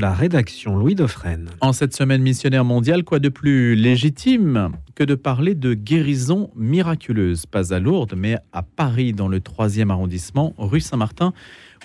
[0.00, 1.50] La rédaction Louis Dauphren.
[1.60, 7.46] En cette semaine missionnaire mondiale, quoi de plus légitime que de parler de guérison miraculeuse?
[7.46, 11.32] Pas à Lourdes, mais à Paris, dans le 3e arrondissement, rue Saint-Martin,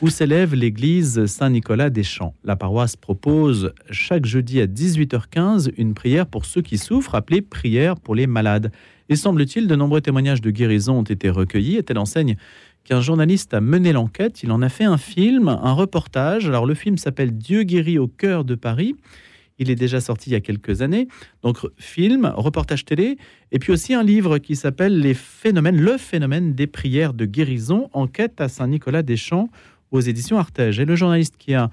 [0.03, 2.35] où s'élève l'église Saint-Nicolas des Champs.
[2.43, 7.95] La paroisse propose chaque jeudi à 18h15 une prière pour ceux qui souffrent, appelée prière
[7.95, 8.71] pour les malades.
[9.09, 12.37] Et semble-t-il, de nombreux témoignages de guérison ont été recueillis, et elle enseigne
[12.83, 14.43] qu'un journaliste a mené l'enquête.
[14.43, 16.47] Il en a fait un film, un reportage.
[16.47, 18.95] Alors le film s'appelle Dieu guérit au cœur de Paris.
[19.59, 21.07] Il est déjà sorti il y a quelques années.
[21.43, 23.17] Donc film, reportage télé,
[23.51, 27.89] et puis aussi un livre qui s'appelle Les phénomènes, le phénomène des prières de guérison,
[27.93, 29.49] enquête à Saint-Nicolas-des-Champs
[29.91, 30.79] aux éditions Artege.
[30.79, 31.69] Et le journaliste qui a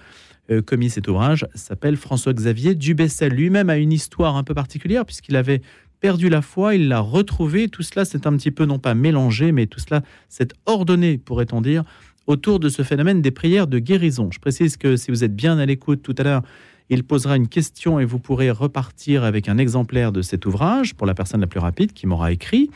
[0.50, 3.32] euh, commis cet ouvrage s'appelle François-Xavier Dubessel.
[3.32, 5.62] Lui-même a une histoire un peu particulière puisqu'il avait
[6.00, 7.68] perdu la foi, il l'a retrouvé.
[7.68, 11.60] Tout cela, c'est un petit peu non pas mélangé, mais tout cela, c'est ordonné, pourrait-on
[11.60, 11.84] dire,
[12.26, 14.30] autour de ce phénomène des prières de guérison.
[14.32, 16.42] Je précise que si vous êtes bien à l'écoute tout à l'heure,
[16.88, 21.06] il posera une question et vous pourrez repartir avec un exemplaire de cet ouvrage pour
[21.06, 22.70] la personne la plus rapide qui m'aura écrit.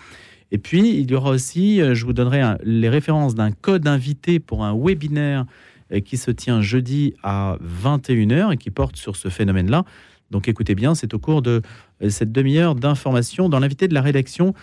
[0.52, 4.38] Et puis, il y aura aussi, euh, je vous donnerai les références d'un code invité
[4.38, 5.46] pour un webinaire
[5.92, 9.84] euh, qui se tient jeudi à 21h et qui porte sur ce phénomène-là.
[10.30, 11.62] Donc écoutez bien, c'est au cours de
[12.02, 14.54] euh, cette demi-heure d'information dans l'invité de la rédaction,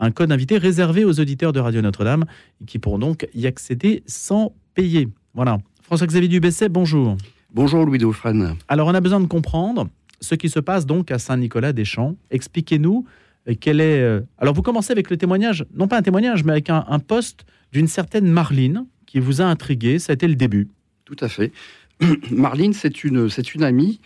[0.00, 2.24] un code invité réservé aux auditeurs de Radio Notre-Dame
[2.66, 5.08] qui pourront donc y accéder sans payer.
[5.34, 5.58] Voilà.
[5.82, 7.16] François-Xavier Dubesset, bonjour.
[7.52, 8.56] Bonjour Louis Dauphren.
[8.68, 9.88] Alors on a besoin de comprendre
[10.20, 12.16] ce qui se passe donc à Saint-Nicolas-des-Champs.
[12.30, 13.04] Expliquez-nous
[13.48, 14.00] euh, quel est...
[14.00, 16.98] Euh, alors vous commencez avec le témoignage, non pas un témoignage, mais avec un, un
[16.98, 19.98] poste d'une certaine Marline qui vous a intrigué.
[19.98, 20.68] Ça a été le début.
[21.04, 21.52] Tout à fait.
[22.30, 24.00] Marline, c'est une, c'est une amie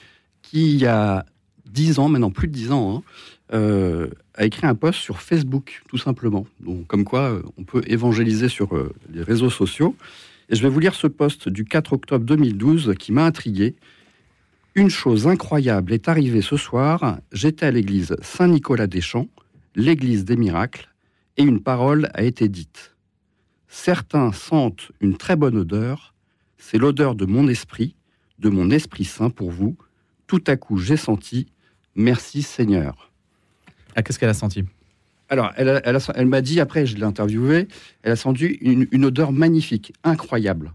[0.61, 1.27] il y a
[1.67, 3.03] dix ans, maintenant plus de dix ans, hein,
[3.53, 6.47] euh, a écrit un post sur Facebook, tout simplement.
[6.61, 9.97] Donc, comme quoi, euh, on peut évangéliser sur euh, les réseaux sociaux.
[10.49, 13.75] Et je vais vous lire ce post du 4 octobre 2012 qui m'a intrigué.
[14.75, 17.19] Une chose incroyable est arrivée ce soir.
[17.33, 19.29] J'étais à l'église Saint-Nicolas-des-Champs,
[19.77, 20.89] l'église des miracles,
[21.37, 22.95] et une parole a été dite.
[23.69, 26.15] Certains sentent une très bonne odeur.
[26.59, 27.95] C'est l'odeur de mon esprit,
[28.39, 29.77] de mon Esprit Saint pour vous.
[30.27, 31.47] Tout à coup, j'ai senti
[31.97, 33.11] Merci Seigneur.
[33.95, 34.65] Ah, Qu'est-ce qu'elle a senti?
[35.29, 37.69] Alors, elle, a- elle, a- elle m'a dit, après, je l'ai interviewée,
[38.03, 40.73] elle a senti une, une odeur magnifique, incroyable,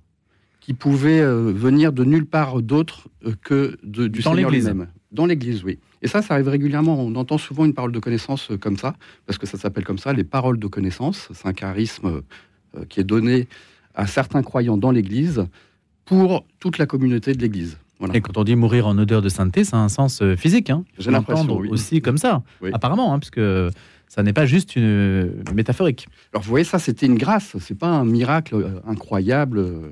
[0.62, 4.88] qui pouvait euh, venir de nulle part d'autre euh, que de- du Dans Seigneur lui-même.
[5.12, 5.80] Dans l'église, oui.
[6.02, 6.98] Et ça, ça arrive régulièrement.
[7.04, 8.96] On entend souvent une parole de connaissance euh, comme ça,
[9.26, 11.28] parce que ça s'appelle comme ça, les paroles de connaissance.
[11.34, 12.22] C'est un charisme
[12.88, 13.48] qui est donné
[13.96, 15.46] à certains croyants dans l'église
[16.06, 17.78] pour toute la communauté de l'église.
[18.00, 18.16] Voilà.
[18.16, 20.70] Et quand on dit mourir en odeur de sainteté, ça a un sens euh, physique.
[20.70, 20.86] Hein.
[20.98, 21.68] J'ai l'impression, oui.
[21.70, 22.70] aussi comme ça, Oui.
[22.74, 23.42] apparemment, hein, puisque
[24.08, 26.08] ça n'est pas juste une métaphorique.
[26.34, 29.60] Alors vous voyez, ça c'était une grâce, c'est pas un miracle euh, incroyable.
[29.60, 29.92] euh,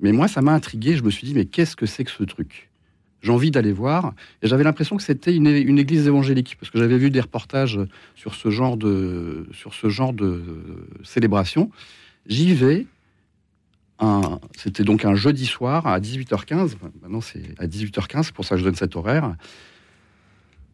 [0.00, 0.96] Mais moi, ça m'a intrigué.
[0.96, 2.70] Je me suis dit, mais qu'est-ce que c'est que ce truc?
[3.20, 4.12] J'ai envie d'aller voir.
[4.42, 7.80] Et j'avais l'impression que c'était une, une église évangélique, parce que j'avais vu des reportages
[8.14, 10.42] sur ce genre de, sur ce genre de
[11.02, 11.70] célébration.
[12.26, 12.86] J'y vais.
[14.56, 16.74] C'était donc un jeudi soir à 18h15.
[16.74, 19.36] Enfin, Maintenant, c'est à 18h15, c'est pour ça que je donne cet horaire.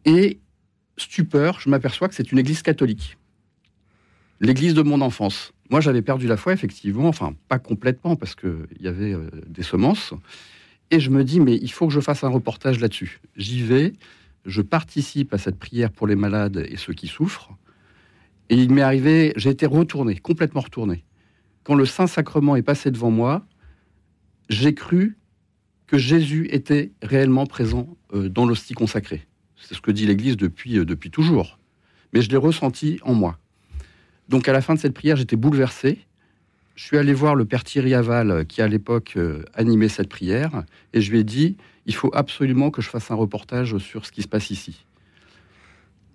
[0.05, 0.39] Et
[0.97, 3.17] stupeur, je m'aperçois que c'est une église catholique.
[4.39, 5.53] L'église de mon enfance.
[5.69, 9.63] Moi, j'avais perdu la foi, effectivement, enfin, pas complètement, parce qu'il y avait euh, des
[9.63, 10.13] semences.
[10.89, 13.21] Et je me dis, mais il faut que je fasse un reportage là-dessus.
[13.37, 13.93] J'y vais,
[14.45, 17.51] je participe à cette prière pour les malades et ceux qui souffrent.
[18.49, 21.05] Et il m'est arrivé, j'ai été retourné, complètement retourné.
[21.63, 23.45] Quand le Saint-Sacrement est passé devant moi,
[24.49, 25.17] j'ai cru
[25.87, 29.27] que Jésus était réellement présent euh, dans l'hostie consacrée.
[29.57, 31.59] C'est ce que dit l'Église depuis, euh, depuis toujours.
[32.13, 33.37] Mais je l'ai ressenti en moi.
[34.29, 35.99] Donc à la fin de cette prière, j'étais bouleversé.
[36.75, 39.17] Je suis allé voir le père Thierry Aval, euh, qui à l'époque
[39.53, 43.15] animait cette prière, et je lui ai dit, il faut absolument que je fasse un
[43.15, 44.85] reportage sur ce qui se passe ici.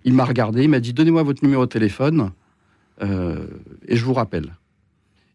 [0.03, 2.31] Il m'a regardé, il m'a dit, donnez-moi votre numéro de téléphone,
[3.01, 4.53] et je vous rappelle.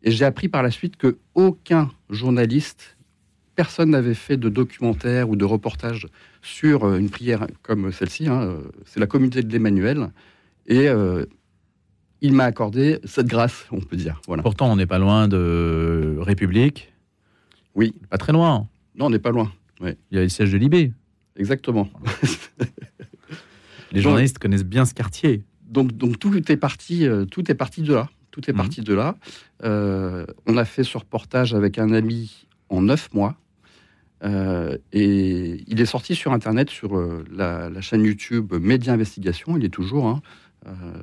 [0.05, 2.97] Et j'ai appris par la suite que aucun journaliste,
[3.55, 6.09] personne n'avait fait de documentaire ou de reportage
[6.43, 8.29] sur euh, une prière comme celle-ci.
[8.29, 10.11] hein, euh, C'est la communauté de l'Emmanuel.
[10.67, 11.25] Et euh,
[12.21, 14.21] il m'a accordé cette grâce, on peut dire.
[14.27, 14.43] Voilà.
[14.43, 16.93] Pourtant, on n'est pas loin de République.
[17.75, 17.95] Oui.
[18.11, 18.69] Pas très loin.
[18.97, 19.53] Non, on n'est pas loin.
[19.81, 20.93] Il y a le siège de l'IB.
[21.37, 21.89] Exactement.
[23.93, 25.45] Les Donc- journalistes connaissent bien ce quartier.
[25.69, 28.09] donc, donc tout est parti, euh, tout est parti de là.
[28.33, 28.57] Tout est Mhm.
[28.59, 29.15] parti de là.
[29.63, 33.37] Euh, on a fait ce reportage avec un ami en neuf mois.
[34.25, 39.57] Euh, et il est sorti sur Internet, sur euh, la, la chaîne YouTube Média Investigation.
[39.57, 40.07] Il est toujours.
[40.09, 40.21] hein.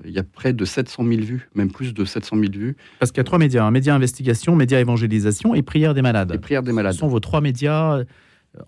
[0.05, 2.77] Il y a près de 700 000 vues, même plus de 700 000 vues.
[2.99, 3.65] Parce qu'il y a trois médias.
[3.65, 3.71] hein.
[3.71, 6.31] Média investigation, média évangélisation et prière des malades.
[6.31, 6.93] Les prières des Ce malades.
[6.93, 8.03] sont vos trois médias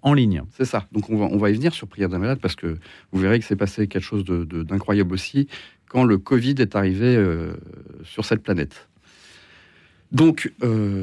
[0.01, 0.41] en ligne.
[0.57, 0.85] C'est ça.
[0.91, 2.77] Donc on va, on va y venir sur Prière des malades parce que
[3.13, 5.47] vous verrez que c'est passé quelque chose d'incroyable aussi
[5.91, 7.21] quand le Covid est arrivé
[8.05, 8.87] sur cette planète.
[10.13, 10.53] Donc,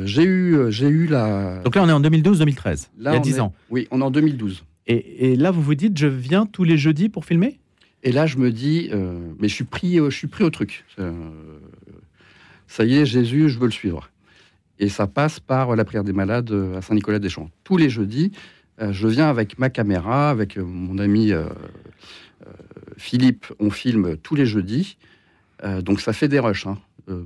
[0.04, 1.60] j'ai eu, j'ai eu la.
[1.62, 3.52] Donc là, on est en 2012-2013, il y a 10 ans.
[3.68, 4.64] Oui, on est en 2012.
[4.86, 7.58] Et, et, là, vous vous dites, je viens tous les jeudis pour filmer?
[8.02, 8.90] Et là, je me dis,
[9.38, 10.86] mais je suis pris, je suis pris au truc.
[12.66, 14.08] ça y est, Jésus, je veux le suivre.
[14.78, 17.50] Et ça passe par la prière des malades euh, à Saint-Nicolas-des-Champs.
[17.64, 18.32] Tous les jeudis,
[18.80, 21.32] euh, je viens avec ma caméra, avec euh, mon ami
[22.98, 24.98] Philippe, on filme tous les jeudis.
[25.80, 26.66] donc ça fait des rushs.
[26.66, 26.78] Hein.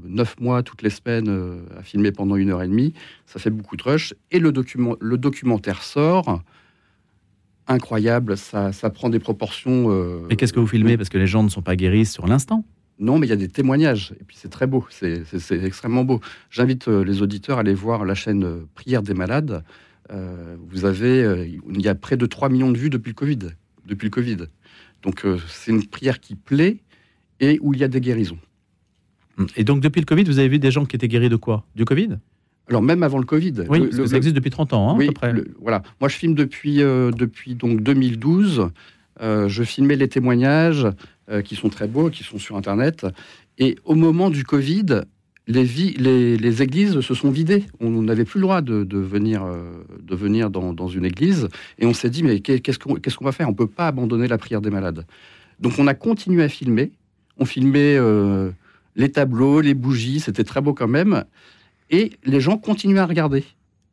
[0.05, 2.95] Neuf mois toutes les semaines à filmer pendant une heure et demie,
[3.27, 4.15] ça fait beaucoup de rushs.
[4.31, 6.41] Et le, document, le documentaire sort
[7.67, 9.89] incroyable, ça, ça, prend des proportions.
[10.29, 10.97] Mais qu'est-ce que vous filmez?
[10.97, 12.65] Parce que les gens ne sont pas guéris sur l'instant.
[12.99, 15.25] Non, mais il y a des témoignanes, et puis c'est très beau, c'est
[15.65, 16.21] extrêmement beau.
[16.51, 19.65] J'invite euh, les auditeurs à aller voir la chaîne euh, Prière des malades.
[20.13, 23.39] Euh, vous avez, il y a près de 3 millions de vues depuis le Covid.
[23.87, 24.37] Depuis le COVID.
[25.03, 26.79] Donc c'est une prière qui plaît
[27.41, 28.39] et où il y a des guérisons.
[29.39, 29.47] Hum.
[29.57, 31.65] Et donc depuis le Covid, vous avez vu des gens qui étaient guéris de quoi?
[31.75, 32.19] Du Covid?
[32.69, 33.65] Alors même avant le Covid.
[33.69, 35.35] Oui, ça existe depuis 30 ans, hein, à peu près.
[35.61, 35.83] voilà.
[36.01, 38.69] Moi, je filme depuis depuis donc 2012.
[39.21, 40.87] je filmais les témoignages.
[41.33, 43.07] Euh, qui sont très beaux, qui sont sur Internet.
[43.57, 45.03] Et au moment du Covid,
[45.49, 47.65] les, les, églises se sont vidées.
[47.81, 51.49] On n'avait plus le droit de, venir, euh, de venir dans, une église.
[51.79, 53.49] Et on s'est dit, mais qu'est-ce qu'on va faire?
[53.49, 55.05] On ne peut pas abandonner la prière des malades.
[55.61, 56.93] Donc on a continué à filmer.
[57.39, 58.50] On filmait euh,
[58.94, 61.25] les tableaux, les bougies, c'était très beau quand même.
[61.91, 63.44] Et les gens continuaient à regarder.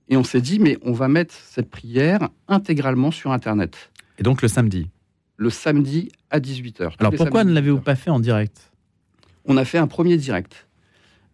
[0.08, 3.92] Et on s'est dit, mais on va mettre cette prière intégralement sur Internet.
[4.18, 4.88] Et donc le samedi?
[5.38, 6.94] Le samedi à 18h.
[7.00, 8.72] Alors pourquoi ne l'avez-vous pas fait en direct?
[9.46, 10.68] On a fait un premier direct.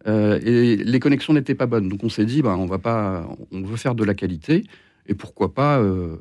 [0.06, 1.88] Euh, et les connexions n'étaient pas bonnes.
[1.88, 4.64] Donc on s'est dit, ben, on va pas, on veut faire de la qualité,
[5.06, 6.16] et pourquoi pas euh,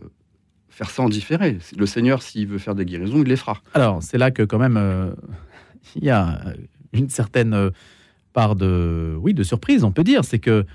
[0.69, 1.57] faire ça en différé.
[1.77, 3.61] Le Seigneur, s'il veut faire des guérisons, il les fera.
[3.73, 5.11] Alors c'est là que quand même euh,
[5.95, 6.41] il y a
[6.93, 7.71] une certaine
[8.33, 10.65] part de, oui, de surprise, on peut dire, c'est que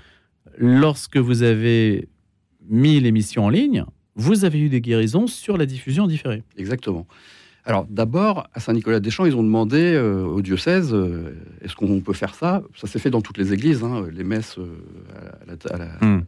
[0.57, 2.07] lorsque vous avez
[2.69, 3.85] mis l'émission en ligne,
[4.15, 6.43] vous avez eu des guérisons sur la diffusion différée.
[6.57, 7.07] Exactement.
[7.65, 12.33] Alors d'abord, à Saint-Nicolas-des-Champs, ils ont demandé euh, au diocèse, euh, est-ce qu'on peut faire
[12.33, 12.63] ça?
[12.75, 16.23] Ça s'est fait dans toutes les églises, hein, les messes euh, hmm.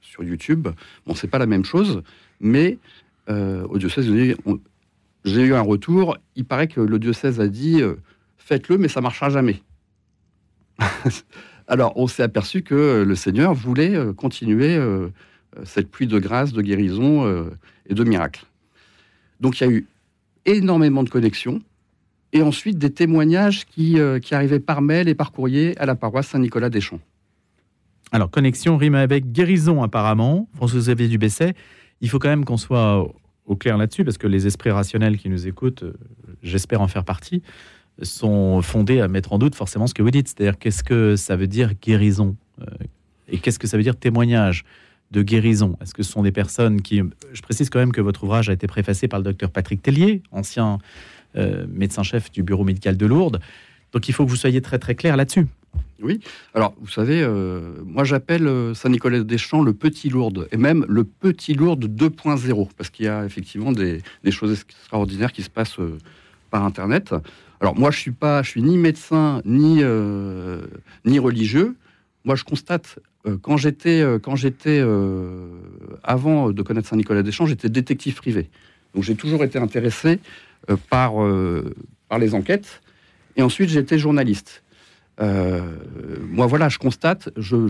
[0.00, 0.68] sur YouTube.
[1.06, 2.02] Bon, c'est pas la même chose,
[2.40, 2.78] mais
[3.28, 4.10] au diocèse,
[5.24, 6.16] j'ai eu un retour.
[6.34, 7.82] Il paraît que le diocèse a dit,
[8.38, 9.62] faites-le, mais ça marchera jamais.
[11.68, 14.80] Alors on s'est aperçu que le Seigneur voulait continuer
[15.64, 17.50] cette pluie de grâce, de guérison
[17.84, 18.46] et de miracles.
[19.40, 19.86] Donc il y a eu
[20.48, 21.60] énormément de connexions
[22.32, 25.94] et ensuite des témoignages qui, euh, qui arrivaient par mail et par courrier à la
[25.94, 27.00] paroisse Saint-Nicolas-des-Champs.
[28.12, 30.48] Alors, connexion rime avec guérison apparemment.
[30.54, 31.54] François-Xavier Dubesset,
[32.00, 33.06] il faut quand même qu'on soit
[33.46, 35.84] au clair là-dessus, parce que les esprits rationnels qui nous écoutent,
[36.42, 37.42] j'espère en faire partie,
[38.02, 40.28] sont fondés à mettre en doute forcément ce que vous dites.
[40.28, 42.36] C'est-à-dire, qu'est-ce que ça veut dire guérison
[43.28, 44.64] Et qu'est-ce que ça veut dire témoignage?
[45.10, 47.02] De guérison Est-ce que ce sont des personnes qui...
[47.32, 50.22] Je précise quand même que votre ouvrage a été préfacé par le docteur Patrick Tellier,
[50.30, 50.78] ancien
[51.36, 53.40] euh, médecin-chef du bureau médical de Lourdes.
[53.92, 55.46] Donc il faut que vous soyez très très clair là-dessus.
[56.00, 56.20] Oui,
[56.54, 61.52] alors vous savez, euh, moi j'appelle euh, Saint-Nicolas-des-Champs le petit Lourdes, et même le petit
[61.52, 64.00] Lourdes 2.0, parce qu'il y a effectivement des,
[64.30, 65.76] choses extraordinaires qui se passent
[66.50, 67.14] par Internet.
[67.60, 69.82] Alors moi je suis pas, je suis ni médecin ni,
[71.04, 71.76] ni religieux.
[72.24, 72.98] Moi je constate
[73.42, 75.48] quand j'étais, euh, quand j'étais euh,
[76.02, 78.48] avant de connaître Saint-Nicolas-des-Champs, j'étais détective privé.
[78.94, 80.18] Donc j'ai toujours été intéressé
[80.90, 81.12] par,
[82.08, 82.80] par les enquêtes.
[83.36, 84.62] Et ensuite, j'étais journaliste.
[85.20, 87.68] moi, voilà, je constate, je,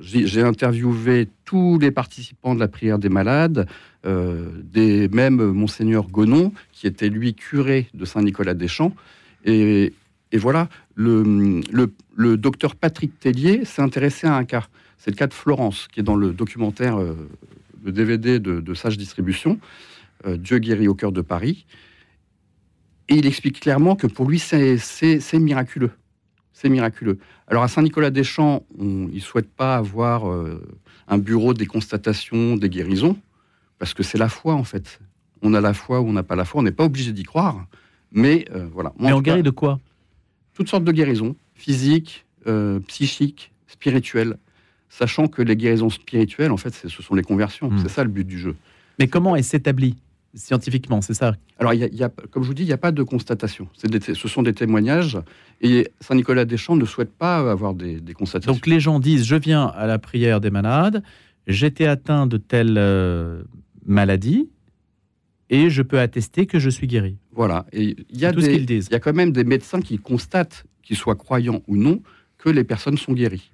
[0.00, 3.68] j'ai interviewé tous les participants de la prière des malades,
[4.04, 8.94] des, même Monseigneur Gonon, qui était lui curé de Saint-Nicolas-des-Champs.
[9.44, 9.92] Et,
[10.32, 10.68] et voilà,
[11.00, 11.62] le,
[12.14, 14.66] le, docteur Patrick Tellier s'est intéressé à un cas.
[14.98, 17.14] C'est le cas de Florence, qui est dans le documentaire, euh,
[17.82, 19.58] le DVD de, Sage Distribution,
[20.26, 21.64] euh, Dieu guérit au cœur de Paris.
[23.08, 24.78] Et il explique clairement que pour lui, c'est
[25.34, 25.90] miraculeux.
[26.52, 27.18] C'est miraculeux.
[27.48, 30.62] Alors à Saint-Nicolas-des-Champs, il ne souhaite pas avoir euh,
[31.08, 33.16] un bureau des constatations, des guérisons,
[33.78, 35.00] parce que c'est la foi en fait.
[35.40, 37.22] On a la foi ou on n'a pas la foi, on n'est pas obligé d'y
[37.22, 37.66] croire.
[38.12, 38.92] Mais voilà.
[38.98, 39.78] mais on guérit de quoi?
[40.60, 44.36] Toutes sortes de guérisons, physiques, euh, psychiques, spirituelles,
[44.90, 47.70] sachant que les guérisons spirituelles, en fait, ce sont les conversions.
[47.70, 47.78] Hmm.
[47.78, 48.54] C'est ça le but du jeu.
[48.98, 49.96] Mais comment est s'établit
[50.34, 52.92] scientifiquement, c'est ça Alors, il y, a, comme je vous dis, il n'y a pas
[52.92, 53.68] de constatation.
[53.72, 55.18] ce sont des témoignages.
[55.62, 58.52] Et Saint-Nicolas des Champs ne souhaite pas avoir des, constatations.
[58.52, 61.02] Donc, les gens disent Je viens à la prière des malades,
[61.46, 63.44] j'étais atteint de telle euh,
[63.86, 64.50] maladie
[65.50, 67.16] et je peux attester que je suis guéri.
[67.32, 67.66] Voilà.
[67.72, 68.86] Et il y a tout ce qu'ils disent.
[68.88, 72.00] il y a quand même des médecins qui constatent, qu'ils soient croyants ou non,
[72.38, 73.50] que les personnes sont guéries.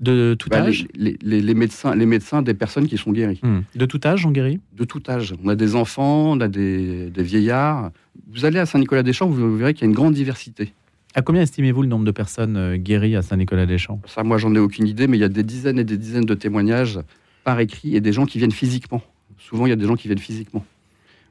[0.00, 3.40] De tout Bah, âge les, les- les médecins, les médecins des personnes qui sont guéries.
[3.42, 3.60] Hmm.
[3.74, 4.60] De tout âge, on guérit?
[4.76, 5.34] De tout âge.
[5.42, 7.90] On a des enfants, on a des, des vieillards.
[8.32, 10.72] Vous allez à Saint-Nicolas-des-Champs, vous verrez qu'il y a une grande diversité.
[11.14, 14.00] À combien estimez-vous le nombre de personnes euh, guéries à Saint-Nicolas-des-Champs?
[14.06, 16.26] Ça, moi, j'en ai aucune idée, mais il y a des dizaines et des dizaines
[16.26, 17.00] de témoignages
[17.42, 19.02] par écrit et des gens qui viennent physiquement.
[19.38, 20.64] Souvent, il y a des gens qui viennent physiquement.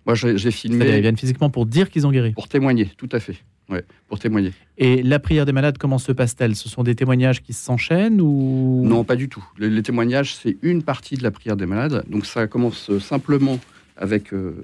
[0.08, 2.32] Moi, j'ai C'est-à-dire, Ils filmé viennent physiquement pour dire qu'ils ont guéri.
[2.32, 3.36] pour témoigner, tout à fait.
[3.70, 4.54] Ouais, pour témoigner.
[4.78, 6.56] Et la prière des malades, comment se passe-t-elle?
[6.56, 8.84] Ce sont des témoignages qui s'enchaînent ou?
[8.86, 9.44] Non, pas du tout.
[9.58, 12.06] Les, les témoignages, c'est une partie de la prière des malades.
[12.10, 13.60] Donc ça commence simplement
[13.98, 14.64] avec, euh,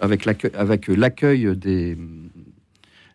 [0.00, 1.96] avec l'accueil avec, l'accueil des,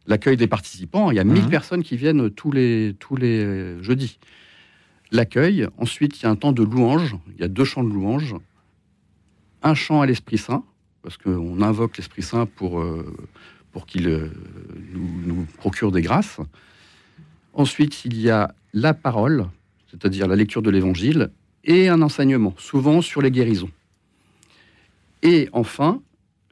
[0.08, 1.12] l'accueil des participants.
[1.12, 1.50] Il y a 1000 Mhm.
[1.52, 4.18] personnes qui viennent tous les, tous les euh, jeudis.
[5.12, 7.94] L'accueil, ensuite il y a un temps de louange, il y a deux chants de
[7.94, 8.34] louange,
[9.62, 10.64] un chant à l'Esprit Saint,
[11.04, 13.06] parce qu'on invoque l'Esprit Saint pour, euh,
[13.72, 14.32] pour qu'il euh,
[14.94, 16.40] nous, procure des grâces.
[17.54, 19.46] Ensuite, il y a la parole,
[19.92, 21.30] c'est-à-dire la lecture de l'Évangile,
[21.66, 23.70] et un enseignement, souvent sur les guérisons.
[25.22, 26.02] Et enfin,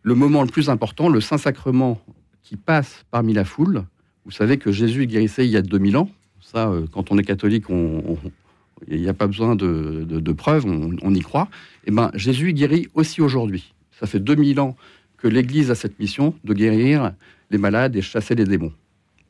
[0.03, 2.01] le moment le plus important, le Saint-Sacrement
[2.43, 3.85] qui passe parmi la foule.
[4.25, 6.09] Vous savez que Jésus guérissait il y a 2000 ans.
[6.41, 7.65] Ça, euh, quand on est catholique,
[8.87, 11.47] il n'y a pas besoin de, de- preuves, on, y croit.
[11.85, 13.73] Et ben, Jésus guérit aussi aujourd'hui.
[14.01, 14.75] Ça fait 2000 ans
[15.17, 17.13] que l'Église a cette mission de guérir
[17.51, 18.73] les malades et chasser les démons.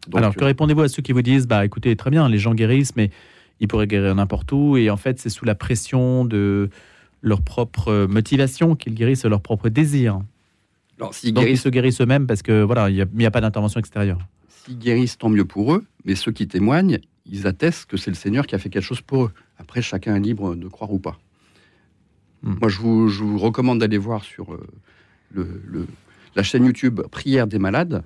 [0.08, 2.54] Donc, Alors, que répondez-vous à ceux qui vous disent Bah écoutez, très bien, les gens
[2.54, 3.12] guérissent, mais
[3.60, 6.70] ils pourraient guérir n'importe où, et en fait, c'est sous la pression de
[7.22, 10.22] leur propre euh, motivation qu'ils guérissent leur propre désir.
[10.98, 13.42] alors, Donc, ils guérissent se guérissent eux-mêmes parce que voilà, il n'y a, a pas
[13.42, 14.20] d'intervention extérieure.
[14.48, 18.16] S'ils guérissent, tant mieux pour eux, mais ceux qui témoignent, ils attestent que c'est le
[18.16, 19.32] Seigneur qui a fait quelque chose pour eux.
[19.60, 21.20] Après, chacun est libre de croire ou pas.
[22.44, 22.56] Hmm.
[22.60, 24.66] Moi, je vous, je vous recommande d'aller voir sur euh,
[25.34, 25.88] le, le-
[26.36, 28.04] la chaîne YouTube Prière des malades,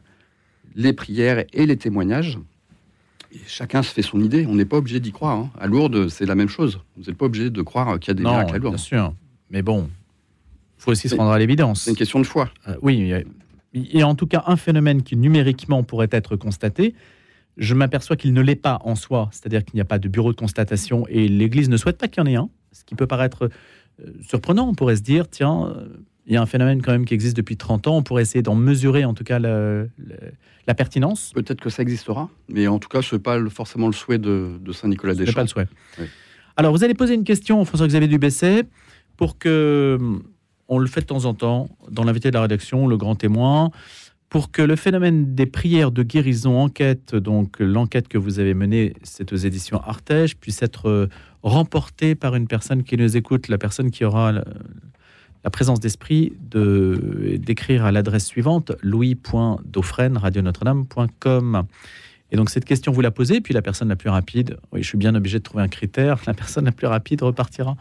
[0.76, 2.38] les prières et les témoignages.
[3.32, 4.46] Et chacun se fait son idée.
[4.48, 5.38] On n'est pas obligé d'y croire.
[5.38, 5.50] hein.
[5.60, 6.80] À Lourdes, c'est la même chose.
[6.98, 8.80] Vous n'êtes pas obligé de croire qu'il y a des non, miracles à bien Lourdes.
[8.80, 9.14] sûr.
[9.52, 9.90] Mais bon,
[10.78, 11.84] il faut aussi se rendre à l'évidence.
[11.84, 12.50] C'est une question de foi.
[12.68, 12.98] Euh, oui,
[13.74, 16.96] il y a- en tout cas un phénomène qui numériquement pourrait être constaté.
[17.58, 20.32] Je m'aperçois qu'il ne l'est pas en soi, c'est-à-dire qu'il n'y a pas de bureau
[20.34, 23.08] de constatation et l'Église ne souhaite pas qu'il y en ait un, ce qui peut
[23.08, 23.50] paraître
[24.22, 24.68] surprenant.
[24.68, 25.88] On pourrait se dire, tiens, euh,
[26.28, 28.42] il y a un phénomène quand même qui existe depuis 30 ans, on pourrait essayer
[28.42, 30.16] d'en mesurer en tout cas le- le-
[30.68, 31.32] la pertinence.
[31.36, 34.58] Peut-être que ça existera, mais en tout cas, ce n'est pas forcément le souhait de,
[34.60, 35.68] de Saint-Nicolas Ce n'est pas le souhait.
[36.00, 36.06] Oui.
[36.58, 38.64] Alors, vous allez poser une question François-Xavier Dubesset
[39.18, 40.24] pour que hum,
[40.68, 43.70] on le fait de temps en temps dans l'invité de la rédaction, le grand témoin,
[44.30, 48.94] pour que le phénomène des prières de guérison enquête, donc l'enquête que vous avez menée,
[49.04, 51.08] c'est aux éditions Artege, puisse être
[51.46, 54.44] remportée par une personne qui nous écoute, la personne qui aura la,
[55.52, 61.64] présence d'esprit de d'écrire à l'adresse suivante louis.dauphren radionotre-dame.com.
[62.32, 64.88] Et donc cette question, vous la posez, puis la personne la plus rapide, oui, je
[64.88, 67.78] suis bien obligé de trouver un critère, la personne la plus rapide repartira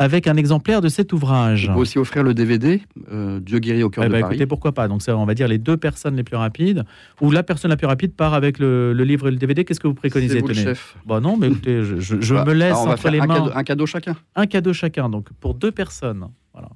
[0.00, 1.68] avec un exemplaire de cet ouvrage.
[1.70, 4.34] On peut aussi offrir le DVD, euh, Dieu guérit au cœur Eh de ben, Paris.
[4.34, 6.84] écoutez, pourquoi pas Donc ça, on va dire les deux personnes les plus rapides,
[7.20, 9.64] ou la personne la plus rapide part avec le, le livre et le DVD.
[9.64, 10.96] Qu'est-ce que vous préconisez vous le chef.
[11.04, 13.10] Bah non, mais écoutez, je, je- je Bah, me laisse alors, on va entre faire
[13.10, 14.16] les un mains cadeau, un cadeau chacun.
[14.36, 16.28] un cadeau chacun, donc pour deux personnes.
[16.52, 16.68] Voilà.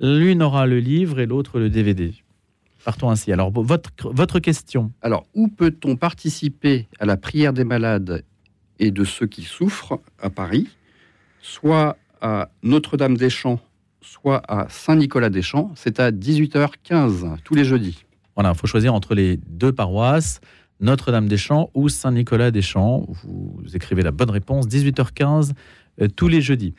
[0.00, 2.12] L'une aura le livre et l'autre le DVD.
[2.84, 3.32] Partons ainsi.
[3.32, 4.92] Alors, votre, votre question.
[5.02, 8.22] Alors, où peut-on participer à la prière des malades
[8.78, 10.68] et de ceux qui souffrent à Paris
[11.42, 13.60] Soit à Notre-Dame-des-Champs,
[14.00, 15.72] soit à Saint-Nicolas-des-Champs.
[15.74, 18.04] C'est à 18h15, tous les jeudis.
[18.34, 20.40] Voilà, il faut choisir entre les deux paroisses,
[20.80, 23.06] Notre-Dame-des-Champs ou Saint-Nicolas-des-Champs.
[23.08, 25.52] Vous écrivez la bonne réponse, 18h15,
[26.02, 26.74] euh, tous les jeudis.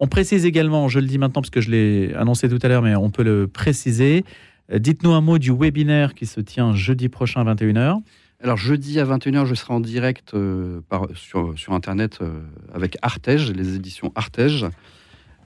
[0.00, 2.82] On précise également, je le dis maintenant parce que je l'ai annoncé tout à l'heure,
[2.82, 4.24] mais on peut le préciser.
[4.72, 8.00] Euh, Dites-nous un mot du webinaire qui se tient jeudi prochain à 21h.
[8.42, 12.40] Alors, jeudi à 21h, je serai en direct euh, par, sur, sur Internet euh,
[12.74, 14.66] avec Artege, les éditions Artege.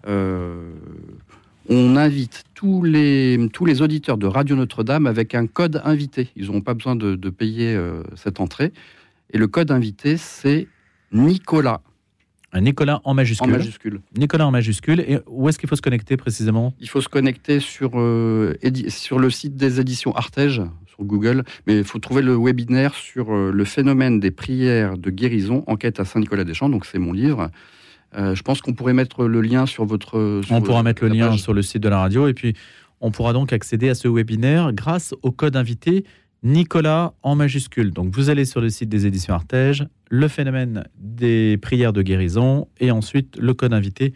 [0.06, 0.72] Euh,
[1.68, 6.30] on invite tous les, tous les auditeurs de Radio Notre-Dame avec un code invité.
[6.36, 7.78] Ils n'auront pas besoin de, de payer
[8.14, 8.72] cette entrée.
[9.30, 10.68] Et le code invité, c'est
[11.12, 11.82] Nicolas,
[12.60, 13.50] Nicolas en en majuscule.
[13.50, 14.00] majuscule.
[14.16, 15.00] Nicolas en majuscule.
[15.00, 16.74] Et où est-ce qu'il faut se connecter précisément?
[16.80, 18.54] Il faut se connecter sur, euh,
[18.88, 20.62] sur le site des éditions Artege,
[20.96, 25.10] sur Google, mais il faut trouver le webinaire sur euh, le phénomène des prières de
[25.10, 27.50] guérison, enquête à Saint-Nicolas-des-Champs, donc c'est mon livre.
[28.16, 30.40] Euh, je pense qu'on pourrait mettre le lien sur votre...
[30.44, 31.42] sur On pourra mettre le lien page.
[31.42, 32.54] sur le site de la radio et puis
[33.00, 36.04] on pourra donc accéder à ce webinaire grâce au code invité
[36.42, 37.90] Nicolas en majuscule.
[37.90, 42.68] Donc vous allez sur le site des éditions Artege, le phénomène des prières de guérison
[42.78, 44.14] et ensuite le code invité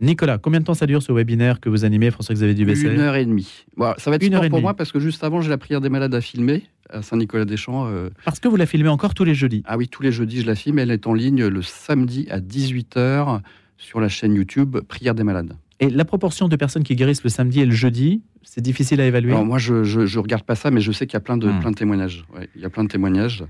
[0.00, 3.16] Nicolas, combien de temps ça dure ce webinaire que vous animez, François-Xavier Dubesset Une heure
[3.16, 3.64] et demie.
[3.76, 4.62] Bon, ça va être Une heure pour demie.
[4.62, 7.86] moi parce que juste avant, j'ai la prière des malades à filmer à Saint-Nicolas-des-Champs.
[7.88, 9.62] euh, Parce que vous la filmez encore tous les jeudis.
[9.66, 10.78] Ah oui, tous les jeudis, je la filme.
[10.78, 13.40] Elle est en ligne le samedi à 18h
[13.78, 15.56] sur la chaîne YouTube Prière des malades.
[15.80, 19.06] Et la proportion de personnes qui guérissent le samedi et le jeudi, c'est difficile à
[19.06, 19.32] évaluer?
[19.32, 21.48] Alors, moi, je, je regarde pas ça, mais je sais qu'il y a plein de,
[21.50, 21.60] Hmm.
[21.60, 22.24] plein de témoignages.
[22.34, 23.44] Ouais, il y a plein de témoignages.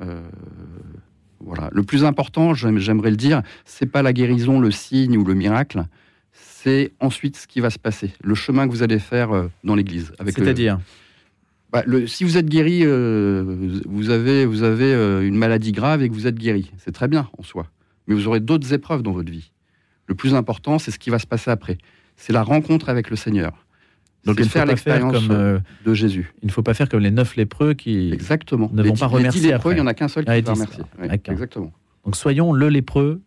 [0.00, 0.20] Euh,
[1.44, 1.68] voilà.
[1.72, 5.34] Le plus important, j'aime- j'aimerais le dire, c'est pas la guérison, le signe ou le
[5.34, 5.84] miracle.
[6.32, 9.74] C'est ensuite ce qui va se passer, le chemin que vous allez faire euh, dans
[9.74, 10.12] l'Église.
[10.40, 10.78] le- C'est-à-dire?
[11.72, 16.02] Bah, le- si vous êtes guéri, euh, vous avez, vous avez euh, une maladie grave
[16.02, 16.70] et que vous êtes guéri.
[16.78, 17.66] C'est très bien en soi.
[18.06, 19.50] Mais vous aurez d'autres épreuves dans votre vie.
[20.06, 21.78] Le plus important, c'est ce qui va se passer après.
[22.16, 23.61] C'est la rencontre avec le Seigneur.
[24.24, 26.32] Donc il ne faut faire pas faire l'expérience comme euh, de Jésus.
[26.42, 28.12] il ne faut pas faire comme les neuf lépreux qui.
[28.12, 28.70] Exactement.
[28.72, 30.24] ne Les vont dix- pas les dix remercier lépreux, il n'y en a qu'un seul
[30.24, 30.84] qui Ah, va remercier.
[31.00, 31.32] Oui, d'accord.
[31.32, 31.72] exactement.
[32.04, 33.20] Donc soyons le lépreux,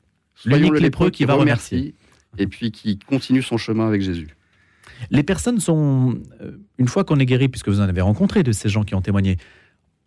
[0.45, 1.93] l'unique le lépreux qui va remercier.
[2.37, 4.27] Et puis qui continue son chemin avec Jésus.
[5.09, 8.51] Les personnes sont, euh, une fois qu'on est guéri, puisque vous en avez rencontré de
[8.51, 9.37] ces gens qui ont témoigné,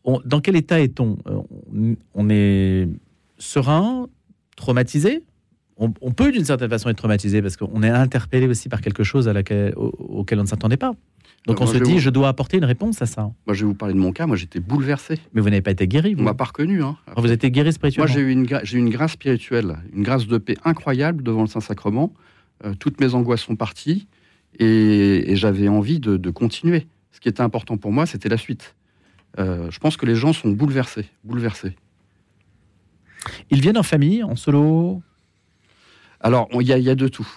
[0.05, 1.19] on- dans quel état est-on?
[1.27, 2.89] Euh, on est
[3.39, 4.09] serein,
[4.57, 5.23] traumatisé?
[5.79, 9.05] On, on peut d'une certaine façon être traumatisé parce qu'on est interpellé aussi par quelque
[9.05, 9.89] chose à laquelle, au-
[10.21, 10.93] auquel on ne s'attendait pas.
[11.47, 13.23] Donc Euh, on moi, se dit, vous- je dois apporter une réponse à ça.
[13.47, 14.27] Moi, je vais vous parler de mon cas.
[14.27, 15.19] Moi, j'étais bouleversé.
[15.33, 16.25] Mais vous n'avez pas été guéri, On vous.
[16.25, 16.83] m'a pas reconnu.
[16.83, 16.97] Hein.
[17.07, 18.13] Alors, vous êtes guéri Moi, spirituellement.
[18.13, 21.43] j'ai eu une, gra- j'ai eu une grâce spirituelle, une grâce de paix incroyable devant
[21.43, 22.13] le Saint-Sacrement.
[22.65, 24.09] Euh, toutes mes angoisses sont parties
[24.59, 26.87] et, et j'avais envie de, de continuer.
[27.13, 28.75] Ce qui était important pour moi, c'était la suite.
[29.39, 31.77] Euh, je pense que les gens sont bouleversés, bouleversés.
[33.51, 35.03] Ils viennent en famille, en solo?
[36.21, 37.29] Alors, il y, a- de tout.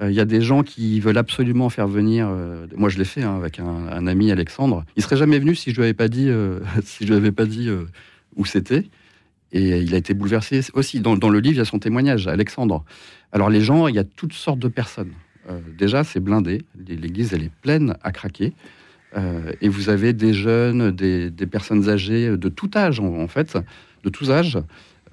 [0.00, 2.28] Euh, Il y a des gens qui veulent absolument faire venir.
[2.30, 4.84] euh, moi, je l'ai fait hein, avec un, ami, Alexandre.
[4.96, 6.60] Il serait jamais venu si je lui avais pas dit, euh,
[7.00, 7.68] lui avais pas dit
[8.36, 8.86] où c'était.
[9.52, 11.00] Et il a été bouleversé aussi.
[11.00, 12.84] Dans, le livre, il y a son témoignage, Alexandre.
[13.32, 15.12] Alors, les gens, il y a toutes sortes de personnes.
[15.76, 16.62] Déjà, c'est blindé.
[16.86, 18.52] L'église, elle est pleine à craquer.
[19.60, 23.58] Et vous avez des jeunes, des, des personnes âgées de tout âge, en, en fait,
[24.04, 24.58] de tous âges.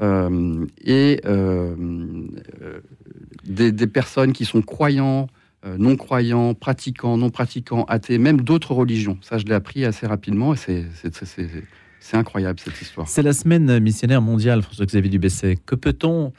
[0.02, 1.76] Euh, et euh,
[3.46, 5.28] des, personnes qui sont croyants,
[5.66, 9.18] euh, non croyants, pratiquants, non pratiquants, athées, même d'autres religions.
[9.22, 10.86] Ça, je l'ai appris assez rapidement c'est-
[12.14, 13.08] incroyable cette histoire.
[13.08, 15.58] C'est la semaine missionnaire mondiale, François-Xavier Dubesset.
[15.66, 16.32] Que peut-on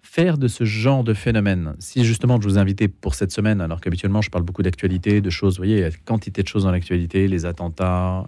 [0.00, 1.74] faire de ce genre de phénomène?
[1.80, 5.20] Si justement je vous ai invité pour cette semaine, alors qu'habituellement je parle beaucoup d'actualité,
[5.20, 8.26] de choses, vous voyez, il y a quantité de choses dans l'actualité, les attentats,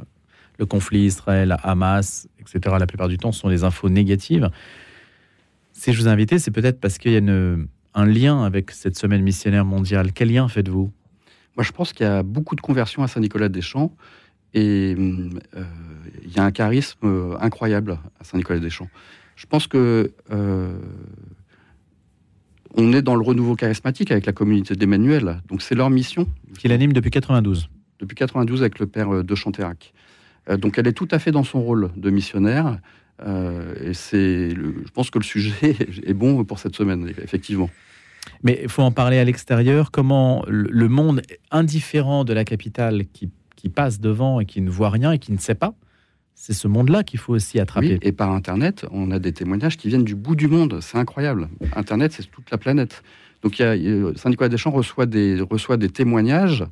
[0.58, 2.76] le conflit Israël-Hamas, etc.
[2.78, 4.50] La plupart du temps, ce sont des infos négatives.
[5.72, 8.70] Si je vous ai invité, c'est peut-être parce qu'il y a une- un lien avec
[8.70, 10.12] cette semaine missionnaire mondiale.
[10.12, 10.92] Quel lien faites-vous?
[11.56, 13.92] Moi, je pense qu'il y a beaucoup de conversions à Saint-Nicolas-des-Champs
[14.54, 15.64] et euh,
[16.24, 18.88] il y a un charisme euh, incroyable à Saint-Nicolas-des-Champs.
[19.36, 20.78] Je pense que euh,
[22.76, 25.40] on est dans le renouveau charismatique avec la communauté d'Emmanuel.
[25.48, 26.28] Donc, c'est leur mission.
[26.58, 27.68] Qu'il anime depuis 92.
[27.98, 29.92] depuis 92 avec le père de Chantérac.
[30.48, 32.78] Euh, donc elle est tout à fait dans son rôle de missionnaire.
[33.26, 35.76] euh, et c'est, je pense que le sujet
[36.06, 37.70] est bon pour cette semaine, effectivement.
[38.42, 39.90] Mais il faut en parler à l'extérieur.
[39.90, 44.90] Comment le monde indifférent de la capitale qui, qui passe devant et qui ne voit
[44.90, 45.74] rien et qui ne sait pas,
[46.34, 47.94] c'est ce monde-là qu'il faut aussi attraper.
[47.94, 50.78] Oui, et par Internet, on a des témoignages qui viennent du bout du monde.
[50.80, 51.50] C'est incroyable.
[51.76, 53.02] Internet, c'est toute la planète.
[53.42, 56.64] Donc Saint-Nicolas-des-Champs reçoit des, reçoit des témoignages.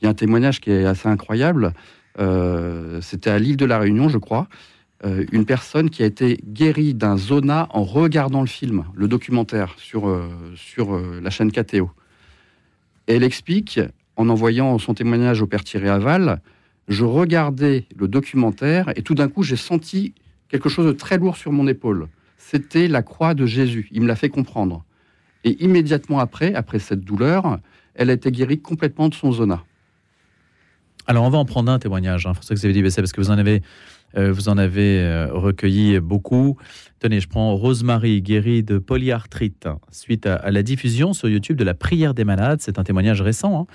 [0.00, 1.72] Il y a un témoignage qui est assez incroyable.
[2.18, 4.48] Euh, C'était à l'île de la Réunion, je crois.
[5.04, 9.74] Euh, une personne qui a été guérie d'un zona en regardant le film, le documentaire
[9.78, 11.90] sur, euh, sur la chaîne KTO.
[13.06, 13.80] Elle explique,
[14.16, 16.40] en envoyant son témoignage au père Thierry Aval,
[16.88, 20.14] je regardais le documentaire et tout d'un coup j'ai senti
[20.48, 22.08] quelque chose de très lourd sur mon épaule.
[22.38, 23.88] C'était la croix de Jésus.
[23.90, 24.84] Il me l'a fait comprendre.
[25.44, 27.58] Et immédiatement après, après cette douleur,
[27.94, 29.64] elle a été guérie complètement de son zona.
[31.06, 33.62] Alors on va en prendre un témoignage, hein, François-Xavier Dubesset, parce que vous en avez,
[34.16, 36.56] euh, vous en avez euh, recueilli beaucoup.
[36.98, 41.64] Tenez, je prends Rosemary, guérie de polyarthrite, hein, suite à, la diffusion sur YouTube de
[41.64, 42.60] la prière des malades.
[42.62, 43.60] C'est un témoignage récent.
[43.60, 43.66] hein.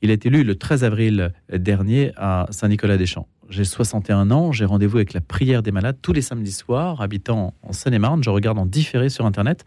[0.00, 3.26] Il a été lu le 13 avril dernier à Saint-Nicolas-des-Champs.
[3.50, 7.54] J'ai 61 ans, j'ai rendez-vous avec la prière des malades tous les samedis soirs, habitant
[7.62, 8.22] en Seine-et-Marne.
[8.22, 9.64] Je regarde en différé sur Internet.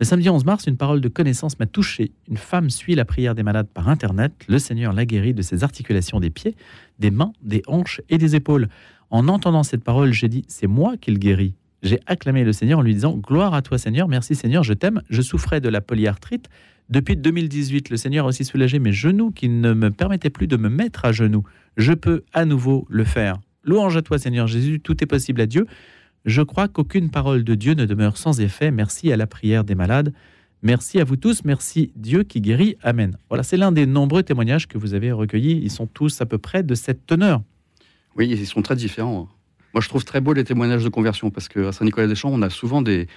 [0.00, 2.12] Le samedi 11 mars, une parole de connaissance m'a touché.
[2.26, 4.32] Une femme suit la prière des malades par Internet.
[4.48, 6.56] Le Seigneur l'a guérie de ses articulations des pieds,
[6.98, 8.68] des mains, des hanches et des épaules.
[9.10, 11.52] En entendant cette parole, j'ai dit, c'est moi qui le guéris.
[11.82, 15.02] J'ai acclamé le Seigneur en lui disant, gloire à toi Seigneur, merci Seigneur, je t'aime.
[15.10, 16.48] Je souffrais de la polyarthrite.
[16.88, 20.56] Depuis 2018, le Seigneur a aussi soulagé mes genoux qui ne me permettaient plus de
[20.56, 21.44] me mettre à genoux.
[21.76, 23.38] Je peux à nouveau le faire.
[23.64, 25.66] Louange à toi Seigneur Jésus, tout est possible à Dieu.
[26.26, 28.70] Je crois qu'aucune parole de Dieu ne demeure sans effet.
[28.70, 30.12] Merci à la prière des malades.
[30.62, 33.16] Merci à vous tous, merci Dieu qui guérit, Amen.
[33.30, 35.58] Voilà, c'est l'un des nombreux témoignages que vous avez recueillis.
[35.62, 37.42] Ils sont tous à peu près de cette teneur.
[38.14, 39.28] Oui, ils sont très différents.
[39.72, 42.82] Moi, je trouve très beau les témoignages de conversion parce qu'à Saint-Nicolas-des-Champs, on a souvent
[42.82, 43.08] des,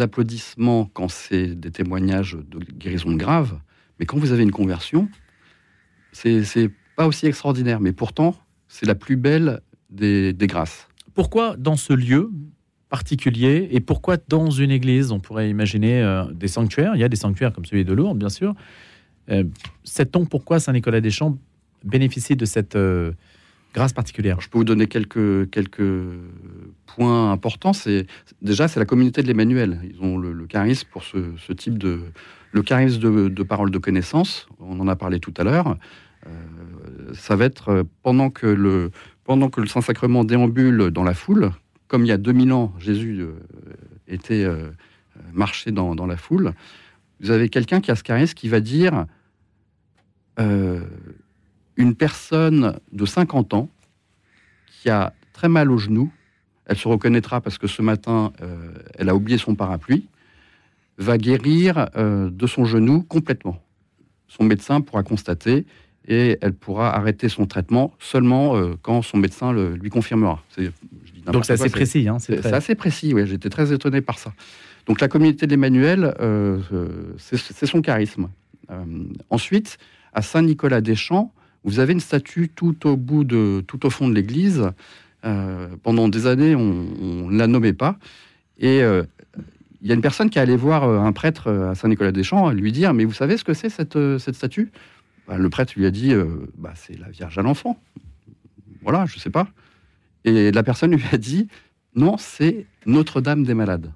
[0.00, 3.58] applaudissements quand c'est des témoignages de guérison grave.
[3.98, 5.08] Mais quand vous avez une conversion,
[6.12, 7.80] c'est pas aussi extraordinaire.
[7.80, 8.36] Mais pourtant,
[8.68, 10.86] c'est la plus belle des grâces.
[11.14, 12.30] Pourquoi dans ce lieu
[12.88, 16.92] particulier et pourquoi dans une église On pourrait imaginer euh, des sanctuaires?
[16.94, 18.54] Il y a des sanctuaires comme celui de Lourdes, bien sûr.
[19.30, 19.44] Euh,
[19.84, 21.38] Sait-on pourquoi Saint-Nicolas-des-Champs
[21.84, 23.12] bénéficie de cette euh,
[23.74, 24.40] grâce particulière?
[24.40, 25.92] Je peux vous donner quelques, quelques
[26.86, 27.72] points importants.
[27.72, 28.06] C'est
[28.42, 29.80] déjà c'est la communauté de l'Emmanuel.
[29.88, 32.00] Ils ont le, le, charisme pour ce, type de
[32.52, 34.46] le charisme de, parole de connaissance.
[34.60, 35.76] On en a parlé tout à l'heure.
[36.26, 36.30] Euh,
[37.12, 38.90] ça va être pendant que le
[39.24, 41.50] pendant que le Saint Sacrement déambule dans la foule,
[41.88, 43.32] comme il y a 2000 ans, Jésus euh,
[44.06, 44.70] était euh,
[45.32, 46.52] marché dans, la foule.
[47.20, 49.06] Vous avez quelqu'un qui a ce qui va dire
[50.38, 50.80] euh,
[51.76, 53.68] une personne de 50 ans
[54.68, 56.12] qui a très mal au genou,
[56.66, 58.32] elle se reconnaîtra parce que ce matin,
[58.94, 60.08] elle a oublié son parapluie,
[60.98, 63.62] va guérir de son genou complètement.
[64.28, 65.66] Son médecin pourra constater
[66.06, 70.42] et elle pourra arrêter son traitement seulement euh, quand son médecin le, lui confirmera.
[71.26, 72.08] Donc c'est assez précis.
[72.08, 72.52] Hein, c'est très...
[72.52, 73.26] assez précis, oui.
[73.26, 74.32] J'étais très étonné par ça.
[74.86, 76.58] Donc la communauté de l'Emmanuel, euh,
[77.18, 78.28] c'est son charisme.
[78.70, 78.84] Euh,
[79.30, 79.78] ensuite,
[80.12, 81.32] à Saint-Nicolas-des-Champs,
[81.64, 84.70] vous avez une statue tout au bout de, tout au fond de l'église.
[85.24, 87.96] Euh, pendant des années, on ne la nommait pas.
[88.58, 89.02] Et euh,
[89.80, 92.94] il y a une personne qui est allée voir un prêtre à Saint-Nicolas-des-Champs lui dire
[92.94, 94.70] Mais vous savez ce que c'est cette, cette statue?
[95.28, 96.12] Bah, Le prêtre lui a dit
[96.56, 97.78] bah, C'est la Vierge à l'enfant.
[98.82, 99.48] Voilà, je ne sais pas.
[100.24, 101.48] Et la personne lui a dit
[101.94, 103.92] Non, c'est Notre-Dame des Malades.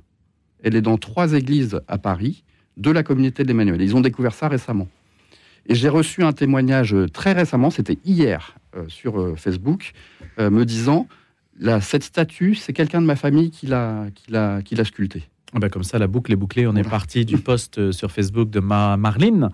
[0.63, 2.45] Elle est dans trois églises à Paris
[2.77, 3.81] de la communauté de l'Emmanuel.
[3.83, 4.89] Ils ont découvert ça récemment.
[5.67, 9.93] Et j'ai reçu un témoignage très récemment, c'était hier euh, sur euh, Facebook,
[10.39, 11.07] euh, me disant
[11.61, 15.25] la, cette statue, c'est quelqu'un de ma famille qui l'a qui l'a sculptée.
[15.53, 16.67] Ah ben comme ça, la boucle est bouclée.
[16.67, 16.87] On voilà.
[16.87, 19.51] est parti du post sur Facebook de Ma Marline,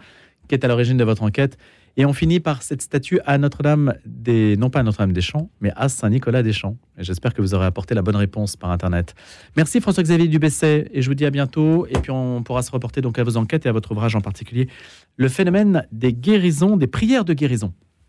[0.48, 1.58] qui est à l'origine de votre enquête.
[1.96, 5.48] Et on finit par cette statue à Notre-Dame des, non pas à Notre-Dame des Champs,
[5.60, 6.76] mais à Saint-Nicolas des Champs.
[6.98, 9.14] Et j'espère que vous aurez apporté la bonne réponse par Internet.
[9.56, 11.86] Merci François-Xavier Dubesset et je vous dis à bientôt.
[11.86, 14.20] Et puis on pourra se reporter donc à vos enquêtes et à votre ouvrage en
[14.20, 14.68] particulier,
[15.16, 17.72] le phénomène des guérisons, des prières de guérison.